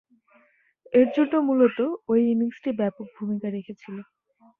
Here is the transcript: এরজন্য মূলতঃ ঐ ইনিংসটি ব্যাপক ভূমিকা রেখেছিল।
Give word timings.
এরজন্য 0.93 1.33
মূলতঃ 1.47 1.79
ঐ 2.07 2.23
ইনিংসটি 2.25 2.69
ব্যাপক 2.79 3.07
ভূমিকা 3.17 3.47
রেখেছিল। 3.49 3.97